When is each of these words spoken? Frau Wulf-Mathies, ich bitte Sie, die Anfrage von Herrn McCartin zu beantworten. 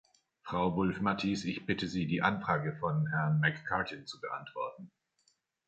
Frau 0.41 0.75
Wulf-Mathies, 0.75 1.45
ich 1.45 1.67
bitte 1.67 1.87
Sie, 1.87 2.07
die 2.07 2.23
Anfrage 2.23 2.75
von 2.79 3.07
Herrn 3.11 3.39
McCartin 3.39 4.07
zu 4.07 4.19
beantworten. 4.19 4.89